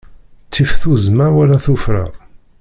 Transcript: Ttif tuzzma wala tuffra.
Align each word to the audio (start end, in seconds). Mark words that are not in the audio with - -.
Ttif 0.47 0.71
tuzzma 0.81 1.27
wala 1.35 1.57
tuffra. 1.65 2.05